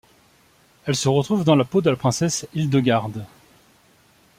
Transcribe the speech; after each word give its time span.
Elle 0.87 0.95
se 0.95 1.09
retrouve 1.09 1.43
dans 1.43 1.55
la 1.55 1.63
peau 1.63 1.79
de 1.79 1.91
la 1.91 1.95
princesse 1.95 2.47
Hildegarde. 2.55 3.23